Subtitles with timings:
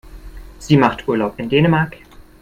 [0.57, 1.95] Sie macht Urlaub in Dänemark.